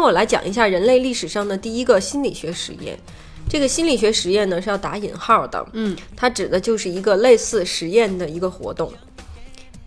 [0.00, 2.98] 我来讲一下人类历史上的第一个心理学实验。
[3.48, 8.92] 这个心理学实验呢是要打引号的，嗯，它指的就是一个类似实验的一个活动。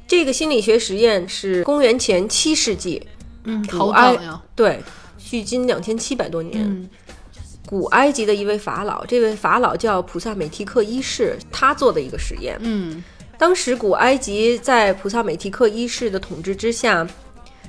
[0.07, 3.01] 这个心理学实验是公元前七世纪，
[3.45, 4.17] 嗯，好古埃
[4.55, 4.79] 对，
[5.17, 6.63] 距今两千七百多年。
[6.63, 6.89] 嗯
[7.65, 12.55] 古埃及的一位法老，这位法老叫普萨美提克一世，他做的一个实验。
[12.59, 13.03] 嗯
[13.39, 17.07] 当时古埃及在普萨美提克一世的统治之下，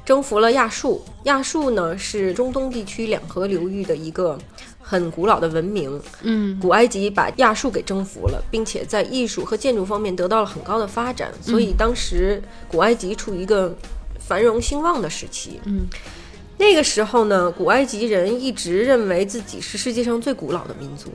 [0.04, 1.02] 征服了亚述。
[1.24, 4.38] 亚述呢是中东地区两河流域的一个
[4.80, 6.00] 很古老的文明。
[6.22, 13.74] 嗯古埃及把亚述给征服了，并且在艺术和建筑方面得到了很高的发展，所以当时古埃及处于一个
[14.18, 15.60] 繁荣兴旺的时期。
[15.64, 15.86] 嗯
[16.56, 21.10] 那个时候呢，古埃及人一直认为自己是世界上最古老的民族。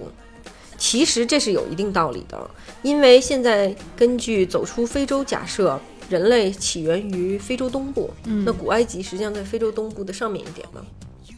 [0.77, 2.49] 其实这是有一定道理的，
[2.81, 10.81] 因为现在根据走出非洲假设，人类起源于非洲东部，嗯那古埃及实际上在非洲东部的上面一点嘛，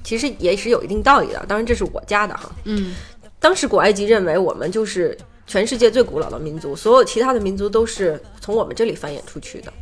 [0.04, 1.46] 其实也是有一定道理的。
[1.48, 2.52] 当然这是我家的哈。
[2.64, 2.96] 嗯
[3.40, 9.74] 当时古埃及认为我们就是全世界最古老的民族，所有其他的民族都是从我们这里繁衍出去的。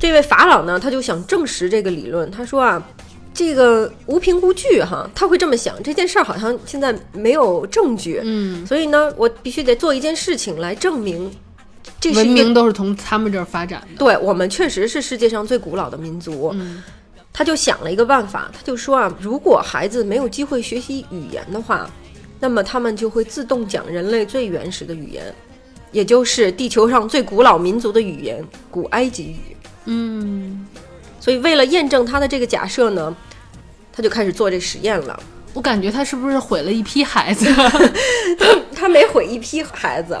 [0.00, 2.30] 这位法老呢，他就想证实这个理论。
[2.30, 2.82] 他说啊，
[3.34, 11.30] 这个无凭无据哈，他会这么想，这件事儿好像现在没有证据，嗯，所以呢，我必须得做一件事情来证明
[12.00, 13.98] 这文明都是从他们这儿发展的。
[13.98, 16.50] 对我们确实是世界上最古老的民族。
[16.54, 16.82] 嗯
[17.30, 21.88] 他就想了一个办法，他就说啊，如果孩子没有机会学习语言的话，
[22.40, 25.32] 那么他们就会自动讲人类最原始的语言，
[25.92, 29.56] 也就是地球上最古老民族的语言——古埃及语。
[29.84, 30.66] 嗯，
[31.20, 33.14] 所以为了验证他的这个假设呢，
[33.92, 35.22] 他就开始做这实验了。
[35.54, 37.46] 我感觉他是不是毁了一批孩子？
[38.74, 40.18] 他没毁一批孩子，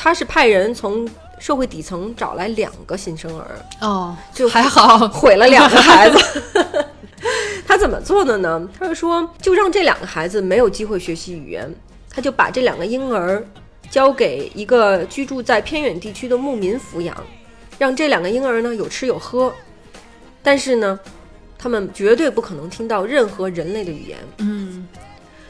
[0.00, 1.06] 他是派人从
[1.40, 3.46] 社会底层找来两个新生儿，
[3.80, 5.08] 哦，就还好。
[5.08, 6.84] 毁了两个孩子。
[7.66, 8.66] 他怎么做的呢？
[8.78, 11.68] 他就说，就让这两个孩子没有机会学习语言，
[12.08, 13.44] 他就把这两个婴儿
[13.90, 17.14] 交给一个居住在偏远地区的牧民抚养，
[17.76, 19.52] 让这两个婴儿呢有吃有喝，
[20.42, 20.98] 但是呢，
[21.58, 24.18] 他们绝对不可能听到任何人类的语言。
[24.38, 24.57] 嗯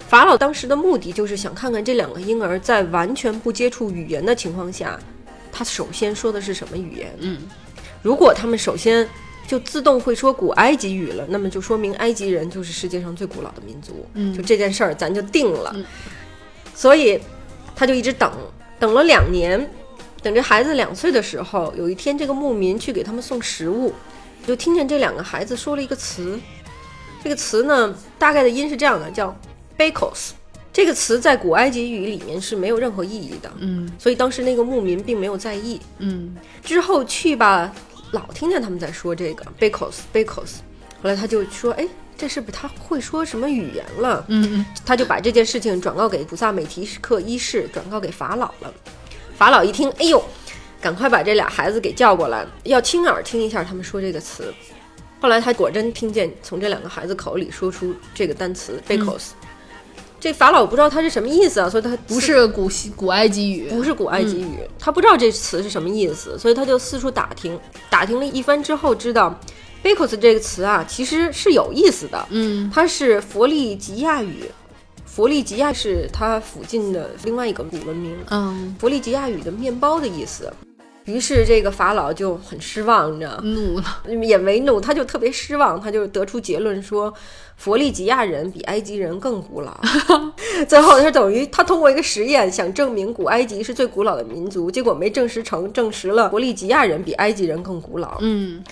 [0.09, 4.99] 法老当时的目的就是想看看这两个婴儿在完全不接触语言的情况下，
[5.53, 7.15] 他首先说的是什么语言。
[7.21, 7.39] 嗯
[8.03, 9.07] 如果他们首先
[9.47, 14.07] 就自动会说古埃及语了，那么就说明埃及人就是世界上最古老的民族。
[14.15, 15.73] 嗯就这件事儿咱就定了。
[15.75, 15.85] 嗯
[16.75, 17.21] 所以
[17.77, 18.33] 他就一直等，
[18.79, 19.69] 等了两年，
[20.23, 23.93] 等这孩子两岁的时候，有一天这个牧民去给他们送食物，
[24.47, 26.39] 就听见这两个孩子说了一个词，
[27.23, 29.37] 这个词呢大概的音是这样的，叫
[29.79, 30.33] “bakos”。
[30.71, 35.81] 这个词在古埃及语里面是没有任何意义的，嗯所以当时那个牧民并没有在意。
[35.99, 37.73] 嗯之后去吧，
[38.13, 40.59] 老听见他们在说这个 Bakos Bakos，
[41.03, 44.25] 后来他就说，哎，这是不是他会说什么语言了？
[44.29, 48.73] 嗯嗯他就把这件事情转告给普萨美提克一世，转告给法老了。
[49.37, 50.23] 法老一听，哎呦，
[50.81, 54.55] 赶快把这俩孩子给叫过来，要亲耳听一下他们说这个词。
[55.21, 59.31] 后来他果真听见从这两个孩子口里说出这个单词 Bakos，、
[60.21, 63.69] 这法老不知道他是什么意思啊，所以他不是古希古埃及语。
[63.69, 67.59] 不是古埃及语，他不知道这词是什么意思，所以他就四处打听，
[67.89, 69.39] 打听了一番之后，知道
[69.83, 74.45] “bakos” 这个词啊，其实是有意思的，嗯它是佛利吉亚语，
[75.05, 80.53] 弗利吉亚是它附近的另外一个古文明，嗯，弗利吉亚语的面包的意思。
[81.09, 83.41] 于是这个法老就很失望，你知道吗？
[83.43, 83.85] 怒了。
[84.27, 87.13] 也没怒，他就特别失望，他就得出结论说，
[87.57, 89.81] 佛利吉亚人比埃及人更古老。
[90.69, 98.19] 最后他等于他通过一个实验想证明古埃及是最古老的民族，结果没证实成，证实了佛利吉亚人比埃及人更古老。
[98.21, 98.63] 嗯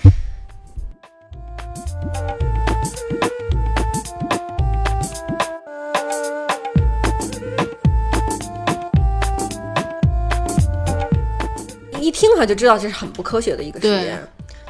[12.36, 14.22] 他就知道这是很不科学的一个实验。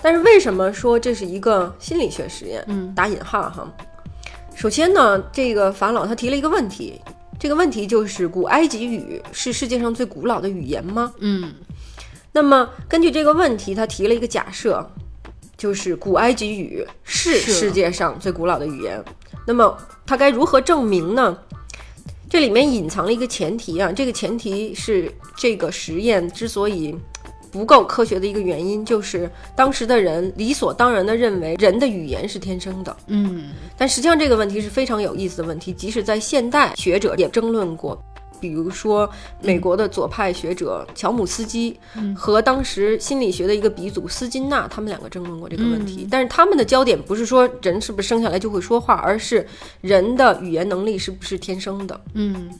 [0.02, 2.64] 但是为什么说这是一个心理学实验？
[2.68, 3.70] 嗯打引号哈。
[4.54, 7.00] 首先呢，这个法老他提了一个问题，
[7.38, 11.12] 这个问题就是古埃及语是世界上最古老的语言吗？
[11.18, 11.52] 嗯
[12.32, 14.86] 那么根据这个问题，他提了一个假设，
[15.56, 19.02] 就是古埃及语是是世界上最古老的语言。
[19.46, 21.36] 那么他该如何证明呢？
[22.28, 26.94] 这里面隐藏了一个前提啊，这个前提是这个实验之所以
[27.56, 32.94] 不够科学的一个原因，就是当时的人理所当然的认为人的语言是天生的。
[33.06, 33.46] 嗯
[33.78, 37.98] 但实际上这个问题是非常有意思的问题，即使在现代学者也争论过。
[38.38, 39.10] 比如说
[39.40, 41.74] 美国的左派学者乔姆斯基
[42.14, 46.06] 和当时心理学的一个鼻祖斯金纳，他们两个争论过这个问题。
[46.10, 49.46] 但是他们的焦点不是说人是不是生下来就会说话，而是
[49.80, 51.98] 人的语言能力是不是天生的。
[52.12, 52.50] 嗯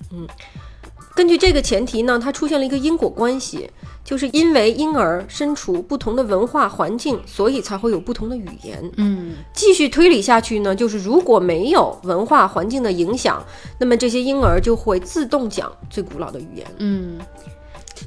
[1.17, 3.71] 根据这个前提呢，它出现了一个因果关系，
[4.05, 8.93] 就是因为婴儿身处不同的文化环境，所以才会有不同的语言。
[8.99, 13.43] 嗯继续推理下去呢，就是如果没有文化环境的影响，
[13.81, 16.67] 那么这些婴儿就会自动讲最古老的语言。
[16.81, 17.19] 嗯，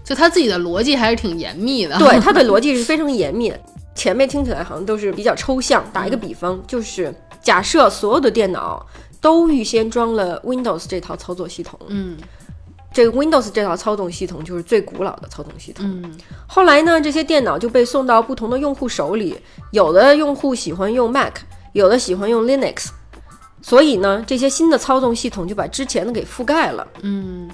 [0.03, 1.97] 就他自己的逻辑还是挺严密的。
[1.97, 3.51] 对， 他的逻辑是非常严密。
[3.95, 5.83] 前面听起来好像都是比较抽象。
[5.91, 8.85] 打一个比方，就是假设所有的电脑
[9.19, 12.15] 都预先装了 Windows 这套操作系统，嗯
[12.91, 15.85] 这个 Windows 这套操纵系统就是最古老的操纵系统。
[15.85, 16.11] 嗯
[16.47, 19.37] 后来呢，这些电脑就被送到不同的用户手里，
[19.71, 21.35] 有的用户喜欢用 Mac，
[21.73, 22.87] 有的喜欢用 Linux，
[23.61, 26.87] 所以呢，这些新的操纵系统就把之前的给覆盖了。
[27.01, 27.49] 嗯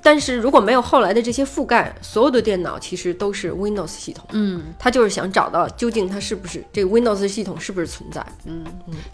[0.00, 4.24] 但是如果没有后来的这些覆盖，所有的电脑其实都是 Windows 系统。
[4.30, 8.24] 嗯他就是想找到究竟它是不是这个 Windows 系统是不是存在。
[8.44, 8.64] 嗯，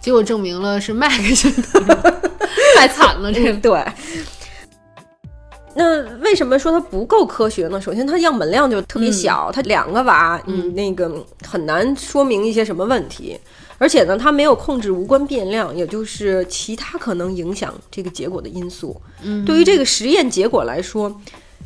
[0.02, 1.82] 结果证明了是 Mac 系统，
[2.76, 3.58] 太惨了，这个。
[3.60, 3.82] 对。
[5.76, 7.80] 那为什么说它不够科学呢？
[7.80, 13.38] 首先，它样本量就特别小，它两个娃，嗯那个很难说明一些什么问题。
[13.76, 19.00] 而且呢，它没有控制无关变量，也就是其他可能影响这个结果的因素。
[19.22, 21.14] 嗯对于这个实验结果来说，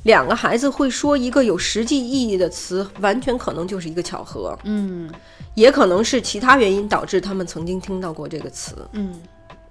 [0.05, 5.11] 两个孩子会说一个有实际意义的词，完全可能就是一个巧合，嗯
[5.55, 8.75] 也可能是其他原因导致他们曾经听到过这个词。
[8.93, 9.21] 嗯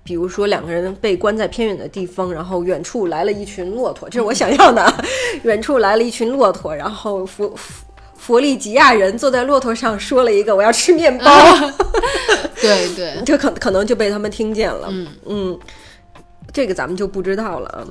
[0.07, 5.03] 比如说两个人被关在偏远的地方，然后远处来了一群骆驼，这是我想要的啊。
[5.43, 7.83] 远处来了一群骆驼，然后弗弗
[8.15, 11.25] 弗利吉亚人坐在骆驼上说了一个“我要吃面包”，
[12.61, 14.87] 对 对，这 可可能就被他们听见了。
[14.89, 15.59] 嗯嗯，
[16.53, 17.83] 这个咱们就不知道了啊。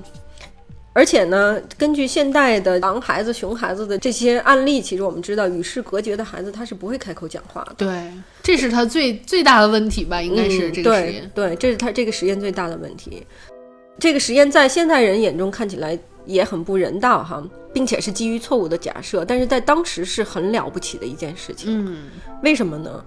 [0.97, 7.75] 而且呢，根据现代的狼孩子、熊孩子的这些案例，其实我们知道，与世隔绝的孩子他是不会开口讲话的。
[7.77, 8.11] 对，
[8.43, 10.23] 这是他最最大的问题吧？
[10.23, 11.31] 应该是嗯这个实验。
[11.35, 13.27] 对对，这是他这个实验最大的问题。
[13.99, 21.69] 这个实验在现代人眼中看起来也很不人道哈，并且是基于错误的假设，但是在当时是很了不起的一件事情。
[21.69, 22.05] 嗯
[22.43, 23.05] 为什么呢？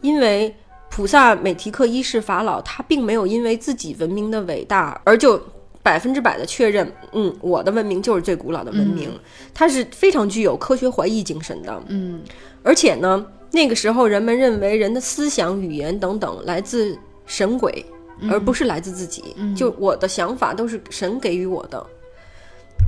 [0.00, 0.54] 因为
[0.88, 5.38] 普萨美提克一世法老他并没有因为自己文明的伟大而就
[5.86, 9.08] 百分之百的确认，嗯，我的文明就是最古老的文明。
[9.54, 11.82] 它是非常具有科学怀疑精神的。
[11.86, 12.20] 嗯
[12.64, 17.86] 而且呢，那个时候人们认为人的思想、语言等等来自神鬼，
[18.28, 19.22] 而不是来自自己。
[19.54, 21.86] 就我的想法都是神给予我的。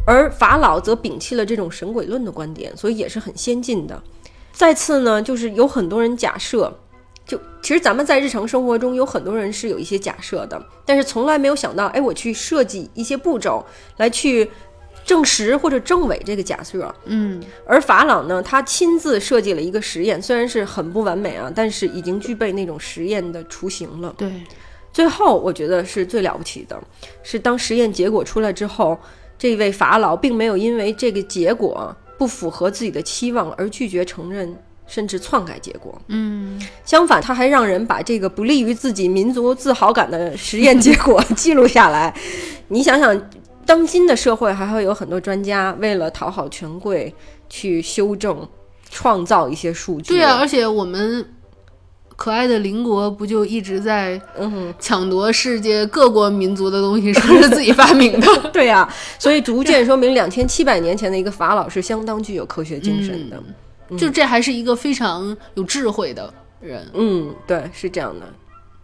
[0.04, 4.02] 而法老则摒弃了这种神鬼论的观点，所以也是很先进的。
[4.52, 6.76] 再次呢，就是有很多人假设，
[7.28, 13.62] 就其实咱们在日常生活中有很多人是有一些假设的，但是从来没有想到，哎，我去设计一些步骤
[13.98, 14.50] 来去
[15.04, 16.92] 证实或者证伪这个假设。
[17.04, 24.14] 嗯而法老呢，他亲自设计了一个实验，虽然是很不完美啊，但是已经具备那种实验的雏形了。
[24.16, 24.32] 对，
[24.90, 26.82] 最后，我觉得是最了不起的，
[27.22, 28.98] 是当实验结果出来之后，
[29.38, 34.56] 这位法老并没有因为这个结果不符合自己的期望而拒绝承认，
[34.88, 35.96] 甚至篡改结果。
[36.08, 42.12] 嗯相反，他还让人把这个不利于自己民族自豪感的实验结果 记录下来。
[42.68, 43.30] 你想想，
[43.64, 47.14] 当今的社会还会有很多专家为了讨好权贵
[47.48, 48.48] 去修正、
[48.90, 50.14] 创造一些数据。
[50.14, 51.24] 对啊，，而且我们
[52.16, 58.26] 可爱的邻国不就一直在嗯，抢夺世界各国民族的东西，说是自己发明的。
[58.52, 63.40] 对呀、所以逐渐 说明两千七百年前的一个法老是相当具有科学精神的。
[63.96, 66.86] 就这还是一个非常有智慧的人。
[66.92, 68.26] 嗯，对，是这样的。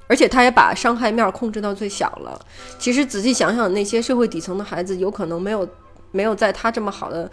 [0.07, 2.39] 而且他也把伤害面控制到最小了。
[2.79, 5.69] 其实仔细想想，那些社会底层的孩子，有可能没有
[6.13, 7.29] 没有在他这么好的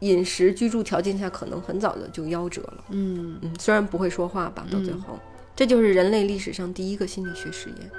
[0.00, 2.84] 饮食居住条件下，可能很早的就夭折了。
[2.88, 5.18] 嗯嗯，虽然不会说话吧，到最后，
[5.54, 7.90] 这就是人类历史上第一个心理学实验。